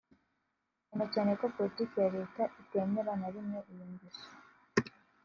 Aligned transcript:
cyane 0.89 1.05
cyane 1.13 1.31
ko 1.39 1.45
politiki 1.55 1.95
ya 2.03 2.11
Leta 2.15 2.41
itemera 2.61 3.11
na 3.21 3.27
rimwe 3.33 3.59
iyo 3.71 3.85
ngeso 3.91 4.27